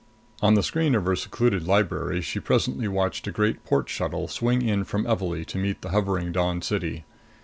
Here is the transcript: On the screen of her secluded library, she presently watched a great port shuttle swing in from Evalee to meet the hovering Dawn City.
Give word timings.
On 0.41 0.55
the 0.55 0.63
screen 0.63 0.95
of 0.95 1.05
her 1.05 1.15
secluded 1.15 1.67
library, 1.67 2.21
she 2.21 2.39
presently 2.39 2.87
watched 2.87 3.27
a 3.27 3.31
great 3.31 3.63
port 3.63 3.87
shuttle 3.87 4.27
swing 4.27 4.63
in 4.63 4.83
from 4.83 5.05
Evalee 5.05 5.45
to 5.45 5.59
meet 5.59 5.83
the 5.83 5.89
hovering 5.91 6.31
Dawn 6.31 6.63
City. 6.63 7.05